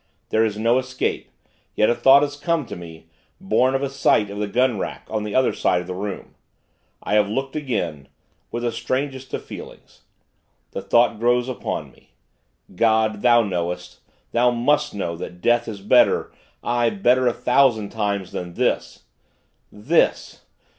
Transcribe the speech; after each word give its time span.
There 0.29 0.43
is 0.43 0.57
no 0.57 0.79
escape. 0.79 1.29
Yet, 1.75 1.87
a 1.91 1.93
thought 1.93 2.23
has 2.23 2.35
come 2.35 2.65
to 2.65 2.75
me, 2.75 3.05
born 3.39 3.75
of 3.75 3.83
a 3.83 3.89
sight 3.91 4.31
of 4.31 4.39
the 4.39 4.47
gun 4.47 4.79
rack, 4.79 5.05
on 5.11 5.23
the 5.23 5.35
other 5.35 5.53
side 5.53 5.79
of 5.79 5.85
the 5.85 5.93
room. 5.93 6.33
I 7.03 7.13
have 7.13 7.29
looked 7.29 7.55
again 7.55 8.07
with 8.49 8.63
the 8.63 8.71
strangest 8.71 9.31
of 9.35 9.45
feelings. 9.45 10.01
The 10.71 10.81
thought 10.81 11.19
grows 11.19 11.47
upon 11.47 11.91
me. 11.91 12.15
God, 12.75 13.21
Thou 13.21 13.43
knowest, 13.43 13.99
Thou 14.31 14.49
must 14.49 14.95
know, 14.95 15.15
that 15.17 15.39
death 15.39 15.67
is 15.67 15.81
better, 15.81 16.33
aye, 16.63 16.89
better 16.89 17.27
a 17.27 17.31
thousand 17.33 17.89
times 17.91 18.31
than 18.31 18.55
This. 18.55 19.03
This! 19.71 20.41